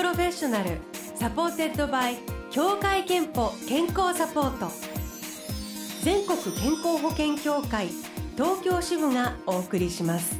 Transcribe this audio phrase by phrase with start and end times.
[0.00, 0.78] Professional
[1.14, 2.16] supported by
[2.50, 4.72] 協会けんぽ健康サポート。
[6.02, 7.88] 全国健康保険協会
[8.34, 10.38] 東京支部がお送りします。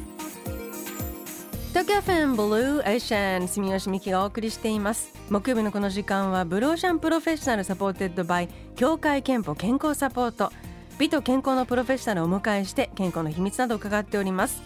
[1.69, 5.13] 東京 FM Blue Ocean 住吉美紀がお送りしています。
[5.29, 10.51] 木曜日のこの時間は Blue Ocean Professional supported by 協会けんぽ健康サポート。
[10.97, 14.63] 美と健康のプロフェッショナルをお迎えして健康の秘密などを伺っております、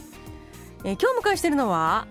[0.85, 2.07] えー、今日迎えしているのは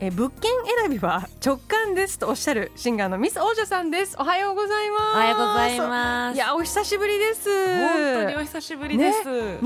[0.00, 4.16] え物件選びは直感ですとおっしゃるシンガーのミス王女さんです。
[4.18, 5.02] おはようございます。
[5.02, 6.36] おはようございます。
[6.36, 7.48] いやお久しぶりです。
[7.48, 9.58] 本当にお久しぶりです、ね、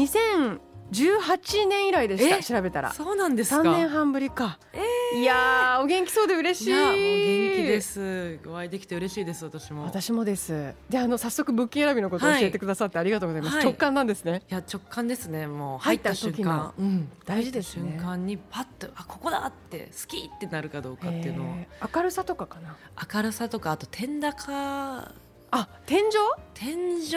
[0.92, 2.92] 2018年以来でした調べたら。
[2.92, 6.70] そうなんですか？3年半ぶりか、えー、いやお元気そうで嬉しい。
[6.70, 8.38] い元気です。
[8.46, 9.84] お会いできて嬉しいです私も。
[9.84, 10.74] 私もです。
[10.90, 14.42] であの早速物件選びのことを教えてくださってありがとうございます、はい、直感なんですね。
[14.50, 15.46] いや直感ですね。
[15.46, 17.92] もう入った瞬間、うん、大事ですね。
[17.96, 21.46] 瞬間にパッとあここだって好きってなるかどうかっていうのを。
[21.94, 22.76] 明るさとかかな。
[23.14, 25.10] 明るさとかあと天高
[25.54, 26.12] あ天井？
[26.54, 27.16] 天井結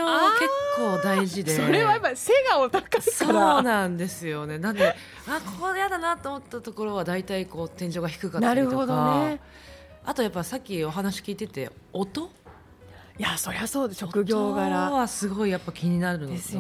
[0.76, 1.56] 構大事で。
[1.56, 4.60] それはやっぱり背がお高いそうなんですよね。
[4.60, 4.94] なんで
[5.26, 8.76] あここ嫌だなと思ったところは大体こう天井が低かったりとか。
[8.76, 9.40] なるほど、ね、
[10.04, 12.30] あとやっぱさっきお話聞いてて音？
[13.18, 14.92] いやそりゃそうで職業柄。
[14.92, 16.58] はすごいやっぱ気になるのでそ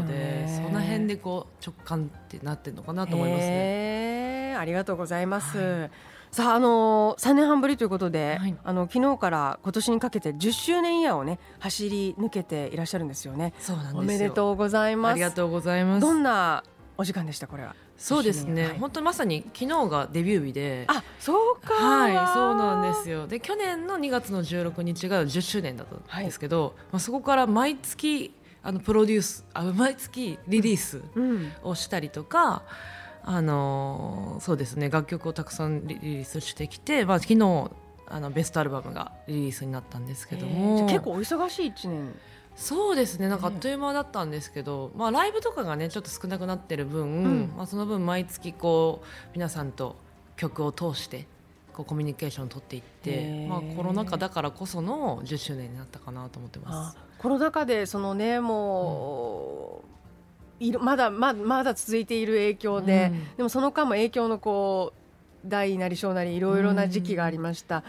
[0.71, 4.55] の辺でこう直感ってなってるのかなと思いますね。
[4.57, 5.91] ありがとうございます、はい
[6.35, 13.53] さあ、あのー、3年半ぶりということで、はい、あの昨日から今年にかけて10周年イヤーをね走り抜けていらっしゃるんですよね。
[13.57, 15.13] そうなんですおめでとうございます。
[15.13, 16.01] ありがとうございます。
[16.01, 16.65] どんな
[16.97, 17.47] お時間でした？
[17.47, 17.73] これは。
[17.95, 20.83] そうですね、はい、本当にまさに昨日がデビュー日で。
[20.87, 23.27] あそうかはいそうなんですよ。
[23.27, 31.01] で去年の2月の16日が10周年だったんですけど、はい、まあ、そこから毎月あのプロデュースあ毎月リリース
[31.63, 32.63] をしたりとか、
[32.99, 34.89] うんあのそうですね。
[34.89, 37.71] 楽曲をたくさんリリースしてきて、まあ、昨日
[38.07, 40.85] あのベストアルバムがリリースになったんですけども。
[40.85, 42.15] 結構お忙しい1年。
[42.55, 43.27] そうですね。
[43.27, 49.95] なんかあっという間だったんですけど、まあ、ライブとかがねちょっと少なくなってる分、うん、まあ、その分毎月こう皆さんと
[50.37, 51.27] 曲を通して
[51.73, 56.97] こうコミュニケーションを取っていって、まあ、コロナ禍だからこその10周年になったかなと思ってます。
[57.17, 59.95] コロナ禍でそのねもう、うん
[60.59, 64.93] いるまだままだ続いている影響で、うん、でもその間も影響のこ
[65.45, 67.83] う大なり小なりいろいろな時期がありました、うん、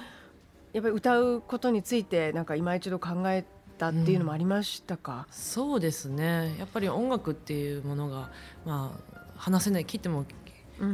[0.75, 3.45] やっぱり歌うことについてなんか今一度考え
[3.79, 6.57] たっていうのもありましたか、うん、そうですね。
[6.59, 8.31] やっぱり音楽っていうものが、
[8.65, 10.25] まあ、話せない切っても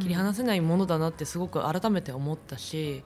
[0.00, 3.02] 切り離せないものだなってすごく改めて思ったし、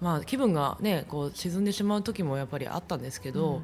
[0.00, 3.62] まあ、気分が、ね、こう沈んでしまう時もやっぱりあったんですけど、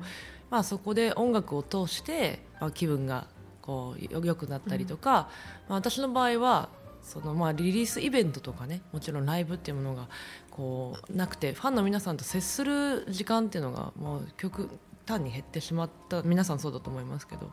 [0.51, 3.27] まあ、そこで音楽を通して、まあ、気分が
[3.67, 5.29] こう良くなったりとか、
[5.69, 6.69] まあ、私の場合は
[7.03, 10.09] そのまあリリースイベントとかねもちろんライブっていうものが
[10.51, 14.71] こうなくてファンの皆さんと接する時間っていうのがもう極
[15.07, 17.53] 端に減ってしまった皆さんそうだと思いますけど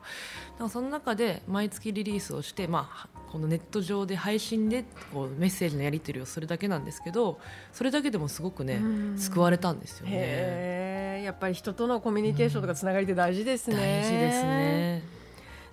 [0.58, 7.40] だその中で毎月リリースをして、まあ、このネット上で配信でこうメッセージのやり取りをするだけなんですけど
[7.72, 8.82] それだけでもすごくね
[9.18, 11.22] 救われたんですよね。
[11.24, 13.76] やっぱり人とのコミュニケーションとかつながりって大事ですね。
[13.78, 15.23] 大事ですね。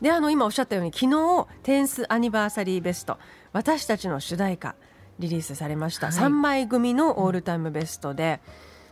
[0.00, 3.18] であの今おっしゃったように昨日10th Anniversary Best
[3.52, 4.74] 私たちの主題歌
[5.18, 8.40] リリースされました、はい、3枚組のオールタイムベストで、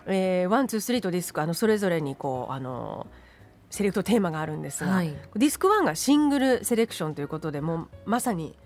[0.07, 3.07] えー、 one two three とディスクあのそれぞれにこうあの
[3.71, 8.57] セレクトテーマがあるんですが、はい、ディスク1がシングルセレクションということでもうまさに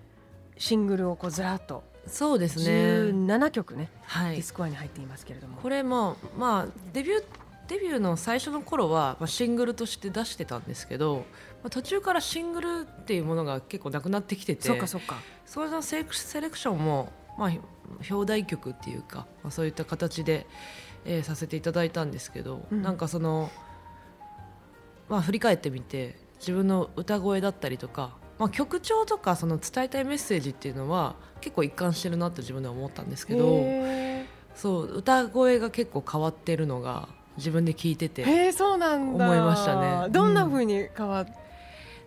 [0.59, 2.65] シングルをこうずらっとそうですね。
[3.13, 5.57] 17曲ね、はい、ディスク1に入っていますけれども。
[5.59, 7.25] これもまあデビュー
[7.69, 11.25] デビューの最初の頃は、まあ、シングルとして出してたんですけど、
[11.63, 15.17] まあ、途中からシングルっていうものが結構なくなってきててそうかそうか。
[15.47, 17.53] それのセレクションも、まあ、
[18.11, 20.47] 表題曲っていうか、まあ、そういった形で、
[21.05, 23.51] えー、させていただいたんですけど、うん、なんかその、
[25.09, 33.63] まあ、振り返ってみて自分の歌声だったりとか、まあ、曲調とかその伝えたいメッセージっていうのは結構一貫してるなって自分では思ったんですけど
[34.55, 38.23] そう歌声が結構変わってるのが自分で聞いてて。
[38.23, 39.25] へえそうなんだ。
[39.25, 40.09] 思いましたね。
[40.11, 41.27] どんなふうに変わっ、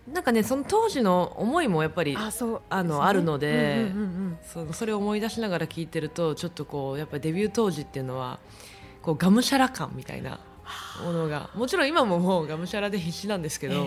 [0.08, 2.62] うん、なんかねその当時の思いもやっぱりあそう。
[2.70, 3.92] あのあるので、
[4.44, 8.40] そのそれを思い出しながら聞いてるとちょっとこうやっぱデビュー当時っていうのは
[9.02, 10.40] こうがむしゃら感みたいな
[11.04, 13.86] ものがもちろん今ももうがむしゃらで必死なんですけど、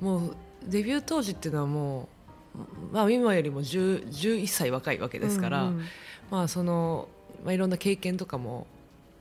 [0.00, 2.08] もうデビュー当時っていうのはも
[2.54, 5.84] う、まあ、今よりも11歳若いわけですから、うんうん、
[6.30, 7.08] まあその
[7.44, 8.66] まあ、いろんな経験とかも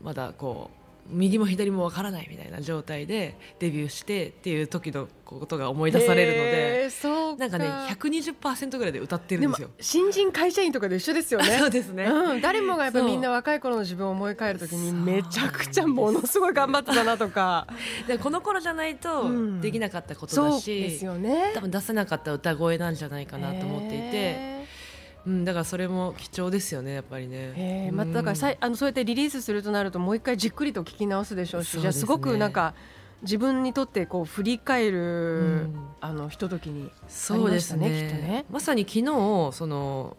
[0.01, 0.78] まだこう
[1.09, 9.69] 右も左もわからないみたいな状態でデビューしてっていう時のことが思い出されるので、そうなんかね120%ぐらいで歌ってるんですよ。
[9.79, 11.57] 新人会社員とかで一緒ですよね。
[11.59, 17.67] そうですね、うん、誰もがやっぱみんな若い頃の自分を思い返るときにめちゃくちゃものすごい頑張ってたなとか。
[18.07, 19.29] でこの頃じゃないと
[19.61, 21.51] できなかったことだし、うん、ですよね。
[21.53, 24.58] 多分出せなかった歌声なんじゃないかなと思っていて。
[25.25, 27.91] うん、だからそれも貴重ですよねやっぱりね。
[27.93, 32.73] まあ、だからさいあのそうやってリリースするとなるともう一回じっくりと聞き直すでしょうし、ね、じゃあすごくなんか
[33.21, 37.89] 自分にとってこう振り返る、うん、あのひとときに、ね、そうですね。
[37.89, 40.17] ねまさに昨日その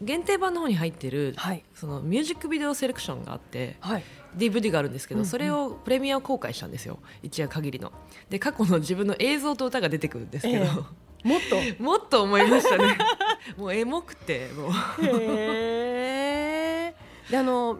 [0.00, 4.04] 限定版の方に入ってる、はい、そのミュージックビデオセレクションがあって、はい、
[4.36, 6.98] DVD があるんですけど、うんうん、それをプレミア公開したんですよ。
[7.22, 7.92] 一夜限りの。
[8.30, 10.84] で過去の自分の映像と歌が出てくるんですけど、えー、
[11.24, 11.82] もっと。
[11.82, 12.96] もっと思いましたね。
[13.56, 14.70] もうエモくてもう。
[15.04, 16.94] へえ
[17.30, 17.78] であの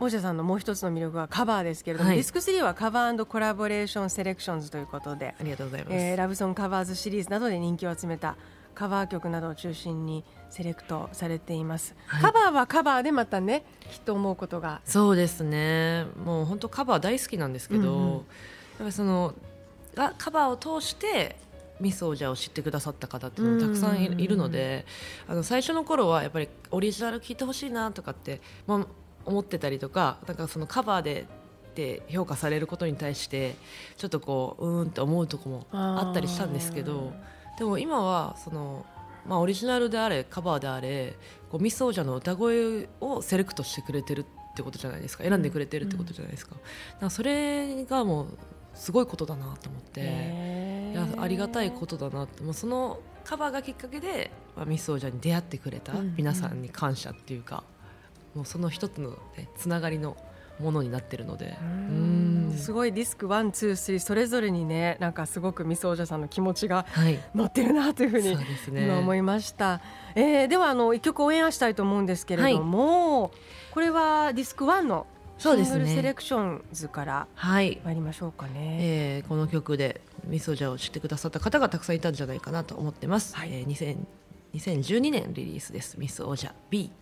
[0.00, 8.36] 大下さんのもう一つの魅力はカバーですけれども、はい、ディスク3はカバーコラボレーションセレクションズということでありがとうございます、えー、ラブソンカバーズシリーズなどで人気を集めた
[8.76, 14.80] カバー曲などを中心にセレクトされています、はい、カバーはカバーでまたねきっと思うことが。
[14.84, 16.06] そうですね。
[16.24, 18.22] もう本当カバー大好きなんですけど、うんうん、やっ
[18.78, 19.34] ぱりその
[20.16, 21.36] カバーを通して
[21.80, 24.86] ミス・オージャーを知ってくださった方っていうのもたくさんいるので、
[25.26, 28.86] あの最初の頃はやっぱりオリジナル聴いてほしいなとかって、まあ、
[29.24, 31.26] 思ってたりとかなんかそのカバーで
[31.74, 33.54] で評価されることに対して
[33.96, 37.12] ちょっとこううーんって思うとこもあったりしたんですけど
[37.56, 38.84] でも今はその、
[39.24, 41.14] まあ、オリジナルであれカバーであれ
[41.50, 44.24] こうミス・オージャーの歌声をセレクトしてくれてるっ
[44.56, 45.22] てことじゃないですか。
[45.22, 48.26] 選んでくれてるってことじゃないですか,、うん、かそれがもう
[48.74, 50.00] すごいことだなと思って
[51.18, 52.42] ありがたいことだなって。
[52.42, 57.62] もうそのカバーがきっかけで、まあ、 Ms.OOJA に出会ってくれた皆さんに感謝っていうか、
[58.34, 60.16] もうその一つの、ね、つながりの
[60.60, 61.56] ものになってるので。
[62.56, 66.86] すごいディスク one two three それぞれにねなんかすごく Ms.OOJA さんの気持ちが
[67.34, 68.36] 乗ってるなというふうに、
[68.84, 69.80] 今思いました、
[70.14, 73.30] えー、ではあの一曲応援したいと思うんですけれども、はい、
[73.70, 75.06] これはディスクワンの
[75.38, 84.06] シングルセレクションズから参りましょうかね、はい、えー、この曲でみそじゃを知ってくださった方がたくさんいたんじゃないかなと思ってます、はい、えー、
[84.54, 85.98] 2012年リリースです。
[85.98, 86.92] ミスオージャ B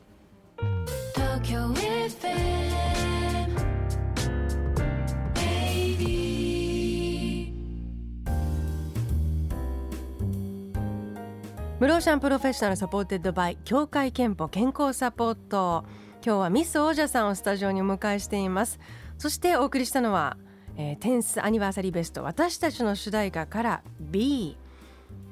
[11.79, 15.85] Blue Ocean Professional supported by 協会けんぽ健康サポート。
[16.25, 18.81] 今日は Ms.OOJA さんをスタジオにお迎えしています。
[19.19, 20.39] そしてお送りしたのは、
[20.77, 24.57] 10th Anniversary Best 私たちの主題歌から Be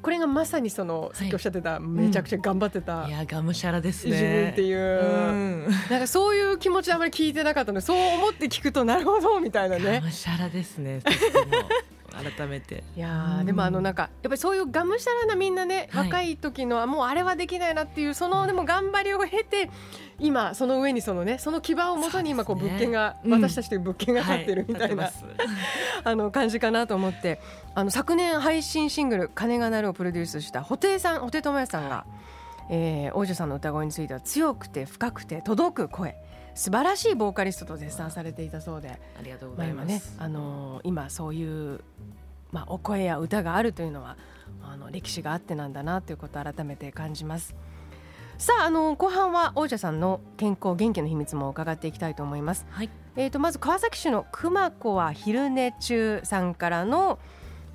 [0.04, 4.10] これがまさにその、さっきおっしゃってた、めちゃくちゃ頑張ってた、いやがむしゃらですね。
[4.10, 10.00] 自分っていう、うん、なんかそういう気持ちあまり聞いてなかったのでそう思って聞くとなるほどみたいなね。
[10.00, 11.00] がむしゃらですね
[12.14, 12.84] 改めて。
[12.96, 19.70] いやでもあのなんかやっぱりそういうがむしゃらなみんなね、はい、若い時のもうあれはできないなっていうそのでも頑張りを経て
[20.18, 25.12] 今その上にそのねその基盤をもとに今こう物件が、ね、私たちという物件が立ってるみたいな、はい、
[26.04, 27.40] あの感じかなと思って。
[27.76, 32.06] あの昨年配信シングル「鐘が鳴る」をプロデュースした布袋さん布袋寅泰さんが、
[32.70, 36.16] えー、王女さんの歌声については強くて深くて届く声
[36.54, 41.80] 素晴らしいボーカリストと絶賛されていたそうでありがとうございます、ね、あのー、今そういう、
[42.52, 44.16] まあ、お声や歌があるというのは
[44.62, 47.54] あの歴史があってなんだなということを改めて感じます。
[48.36, 52.66] さああの後半は王者さんの健康元気の秘密も伺っていきたいと思います。
[52.70, 57.20] はい、えっ、ー、とまず川崎市の熊子は昼寝中さんからの、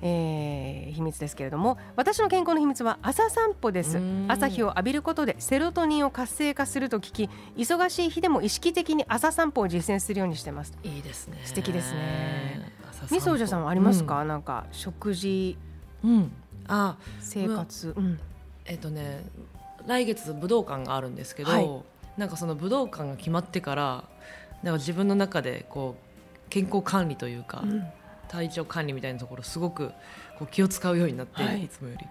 [0.02, 4.00] えー、秘密ですけれども私の健康の秘密は朝散歩です。
[4.28, 10.72] 朝日を浴びることでセロトニンを活性化すると聞き忙しい日でも意識的に朝散歩を実践するようにしてます。
[10.82, 11.40] いいですね。
[11.44, 12.72] 素敵ですね。
[13.10, 15.56] みそおじさんはありますか、うん、なんか食事、
[16.04, 16.32] うん、
[16.66, 18.20] あ生活、うん、
[18.66, 19.24] えっ、ー、とね
[19.86, 21.70] 来月武道館があるんですけど、はい、
[22.16, 24.04] なんかその武道館が決まってから
[24.62, 27.86] なんか自分の中でこう健康管理というか、うん、
[28.30, 29.88] 体調管理みたいなところすごく
[30.38, 32.06] こう気を使うようになって、はい、いつもより。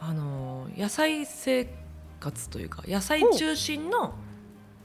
[0.00, 1.68] あの野菜生
[2.20, 4.14] 活というか野菜中心の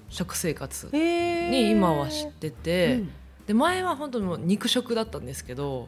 [0.09, 3.11] 食生活に今は知ってて、うん、
[3.45, 5.87] で前は本当にもう肉食だったんですけど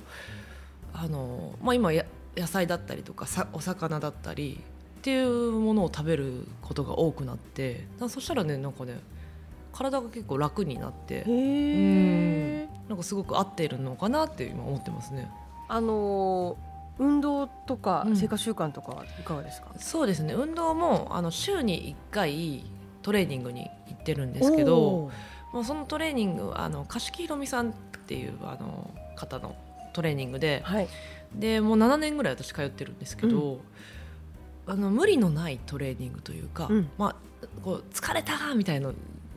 [0.93, 2.05] あの、まあ、今や
[2.37, 4.61] 野菜だったりとかさお魚だったり
[4.97, 8.99] っていうものを食べることが多くなってそしたらねなんかね
[9.75, 12.59] 体が結構楽になってうん。
[12.87, 15.29] なんかすごく合っているのかなって今思ってますね。
[15.67, 20.33] あのー、運動とか生活習慣とかいかがですか、うん、そうですね。
[20.33, 22.65] 運動もあの週に1回
[23.01, 25.11] トレーニングに行ってるんですけど
[25.51, 27.73] もうそのトレーニングあの貸木ひろみさんっ
[28.07, 29.55] ていうあの方の
[29.93, 30.87] トレーニングで、はい、
[31.33, 33.59] でもう7年ぐらい私通ってるんですけど、うん。
[34.67, 36.89] あの無理のないトレーニングというか、うん。
[36.97, 37.15] まあ、
[37.63, 38.93] こう疲れたみたいの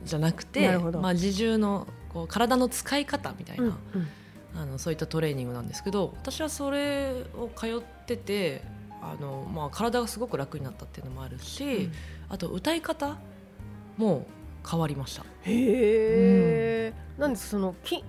[0.09, 4.09] じゃなくてまあ、自重のこう体の使い方みたいな、うん
[4.57, 8.63] あのそういったトレーニングなんですけど私はそれを通ってて
[9.01, 11.93] あの、まあ、体がすごく楽になったっていうのもあるし、うん。
[12.29, 13.19] あと歌い方
[13.97, 14.27] も
[14.69, 15.25] 変わりました。
[15.45, 18.03] へえ、なんですそのき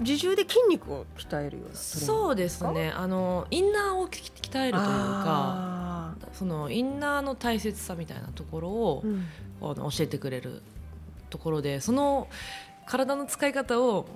[0.00, 2.90] 自重で筋肉を鍛えるようなそうですね。
[2.90, 9.26] あのインナーをき鍛えるというかあそのインナーの大切さみたいなところをー、うん。
[9.62, 10.62] あの教えてくれる
[11.32, 12.28] ところでその
[12.86, 14.06] 体の使い方を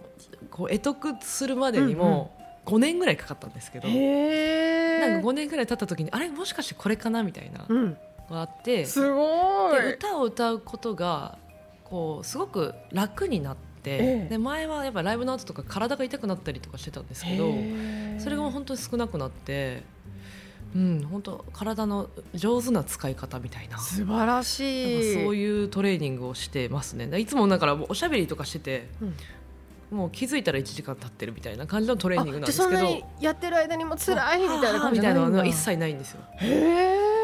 [0.51, 2.31] こう得得するまでにも
[2.67, 6.29] 5年ぐらいかかったんですけど、へえなんか5年ぐらい経った時にあれ？
[6.29, 7.23] もしかしてこれかな？
[7.23, 7.97] みたいなのうん。
[8.29, 9.83] があってすごい。
[9.83, 11.39] で歌を歌うことが
[11.85, 14.29] こうすごく楽になって、ええ。
[14.31, 17.55] で前はやっぱライブの後とか体が痛くなったりとかしてたんですけど
[18.19, 19.85] それが本当に少なくなって、
[20.76, 23.78] うん、本当体の上手な使い方みたいな。
[23.78, 25.14] 素晴らしい。
[25.14, 27.18] そういうトレーニングをしてますね。
[27.18, 28.88] いつもだからおしゃべりとかしてて、
[29.90, 33.06] もう気づいたら1時間経ってるみたいな感じのトレーニングなんですけど。
[33.23, 36.21] やってる間にも辛いみたいな感じみたいなのはは一切ないんですよ。
[36.40, 37.16] へえ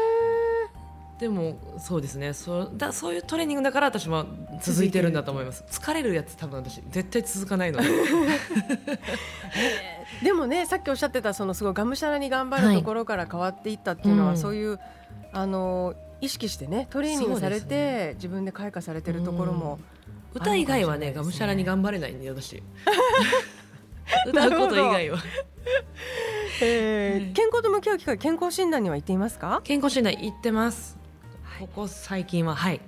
[1.23, 2.33] でもそうですね。
[2.33, 4.25] そうだそういうトレーニングだから私も
[4.61, 5.63] 続いてるんだと思います。
[5.69, 7.87] 疲れるやつ多分私絶対続かないので。
[10.21, 14.37] でもねさっきおっしゃってたそのすごいがむしゃらに頑張るところから変わっていったっていうのは、うん。
[14.37, 14.81] そういう
[15.31, 19.79] あの意識してねトレーニングされて、です自分で開花されてるところも、
[20.33, 21.13] 歌以外はねね。
[21.13, 22.61] がむしゃらに頑張れないんで私。
[24.27, 25.17] 歌うこと以外は。
[26.61, 27.33] えーはい。
[27.33, 30.97] 健康と向き合う機会健康診断には行っていますか、健康診断行ってます
[31.63, 32.81] ここ最近ははい。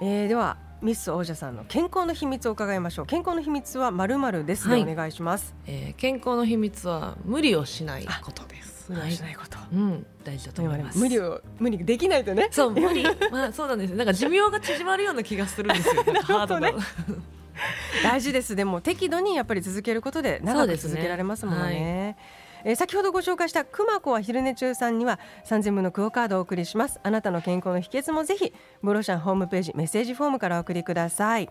[0.00, 3.06] えーではミス王者さんの健康の秘密を伺いましょう。
[3.06, 4.82] 健康の秘密はまるまるですではい。
[4.82, 8.90] お願いします、えー健康の秘密は無理をしないことです。
[8.90, 9.76] 無理をしないこと、はい。
[9.76, 10.98] うん大事だと思います。
[10.98, 12.48] 無理を無理できないとね。
[12.50, 13.04] そう無理。
[13.30, 13.94] まあそうなんです。
[13.94, 16.02] なんか寿命が縮まるような気がするんですよ。
[16.02, 16.72] なんかハードな。
[16.72, 16.78] なる
[18.02, 18.56] 大事です。
[18.56, 20.90] でも適度にやっぱり続けることで長くそうですね。
[20.90, 22.16] 続けられますものね
[22.64, 27.00] えー先ほどご紹介したくまこは昼寝中さんには3000分のクオカードをお送りします。
[27.02, 31.48] あなたの健康の秘訣もぜひブロシャンホームページメッセージフォームからお送りください、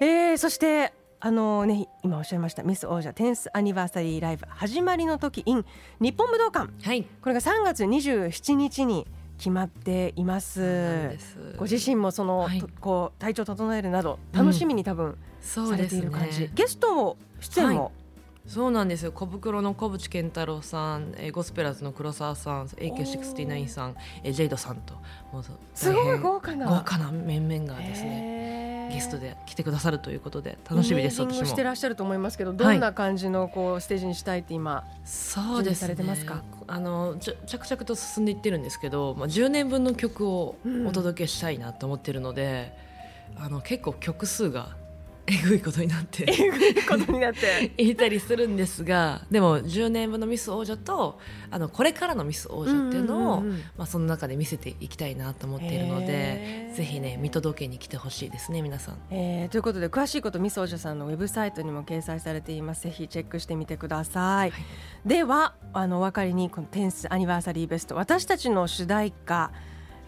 [0.00, 5.64] えーそしてあのね今おっしゃいましたミス王者テンスアニバーサリーライブ始まりの時 in
[5.98, 6.70] 日本武道館。
[6.82, 7.04] はい。
[7.22, 9.06] これが3月27日に
[9.38, 11.16] 決まっています。
[11.18, 11.54] す。
[11.56, 12.60] ご自身もその、はい。
[12.60, 17.92] とこう体調整えるなど楽しみに多分されている感じ、ねゲスト出演も、
[18.46, 19.12] そうなんですよ。
[19.12, 24.94] 小袋の小渕健太郎さん、えーゴスペラーズの黒沢さん AK69 さん、えージェイドさんと
[25.32, 26.66] もうすごい豪華な。
[26.66, 31.44] 豪華な面々がですねねゲストで来てくださるということで楽しみです私も。
[31.44, 35.94] してらっしゃると思いますけどどんな感じのこうステージにしたいって今、そうですね。
[35.94, 36.42] 準備されてますか？
[36.68, 40.86] あの着々と進んでいってるんですけど、まあ、10年分の曲をうん。
[40.86, 42.72] お届けしたいなと思ってるので、
[43.36, 44.76] あの結構曲数が
[45.28, 46.24] えぐいことになって。
[46.28, 47.72] えぐいことになって。
[47.82, 51.18] いたりするんですがでも10年分のミス王者と
[51.50, 53.42] あのこれからのミス王者っていうのを、
[53.76, 56.76] まあ、その中で見せていきたいなと思っているのへでー。
[56.76, 58.98] ぜひね見届けに来てほしいですね皆さん。
[59.10, 62.82] えーということで詳しいことミス王者さんのウェブサイトにも掲載されています。
[62.82, 64.64] ぜひチェックしてみてください、はい。
[65.04, 69.52] ではあのお分かりにこのテンスアニバーサリーベスト私たちの主題歌、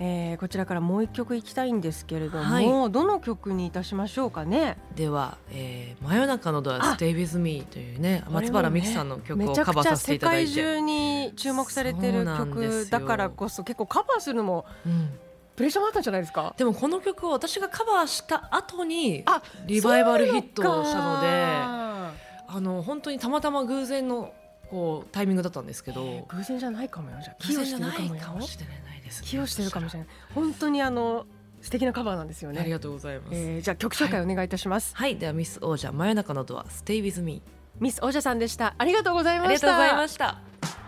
[0.01, 2.67] えーこちらからもう一曲いきたいんですけれども、はい。
[2.67, 4.79] どの曲にいたしましょうかね？
[4.95, 10.55] では、えー真夜中のドアあ Stay with me というね松原美樹さんの曲をカバーさせていただいて。
[10.55, 15.11] 界中に注目されてる曲だからこそ結構カバーするのもうん。
[15.57, 16.55] プレッシャーもあったんじゃないですか？
[16.57, 22.13] でもこの曲を私がカバーした後にあリバイバルヒットをしたのであ
[22.47, 24.33] あの本当にたまたま偶然の
[24.71, 26.27] こうタイミングだったんですけど。
[26.29, 27.17] 偶然じゃないかもよ。
[27.23, 28.17] じゃ寄与してるかもよ。
[28.17, 30.09] いかもしれないです、ね、寄与してるかもしれない。
[30.35, 31.27] 本当にあの
[31.61, 32.61] 素敵なカバーなんですよね。
[32.61, 37.43] ありがとうございます、えーじゃあ曲紹介お願いいたします、はい、ではミス王者真夜中のドア Stay with me
[37.81, 38.75] ミス王者さんでした。
[38.79, 39.51] ありがとうございました。
[39.51, 40.88] ありがとうございました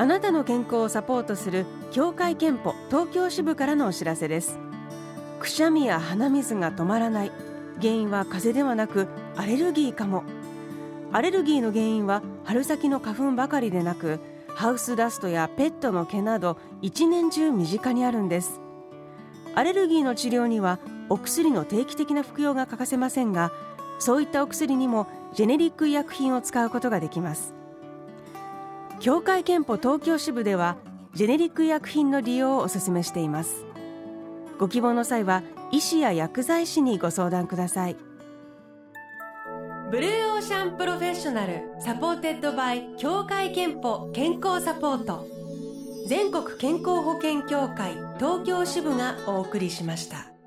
[0.00, 4.56] あなたの健康をサポートする協会憲法東京支部からのお知らせです。
[5.40, 7.32] くしゃみや鼻水が止まらない。
[7.80, 10.22] 原因は風邪ではなくアレルギーかも。
[11.12, 14.20] アレルギーの原因は春先の花粉ばかりでなく
[14.54, 18.60] ハウスダストやペットの毛など一年中身近にあるんです。
[19.56, 20.78] アレルギーの治療には
[21.08, 23.50] お薬の定期的な服用が欠かせませんが
[23.98, 27.57] そういったお薬にもジェネリック医薬品を使うことができます。
[29.00, 30.76] 協会憲法東京支部では
[31.14, 33.64] ジェネリック医薬品の利用をお勧めしています。
[34.58, 37.96] ご希望の際は医師や薬剤師にご相談ください。
[39.90, 45.26] Blue Ocean Professional supported by 協会けんぽ健康サポート。
[46.08, 50.37] 全国健康保険協会東京支部がお送りしました。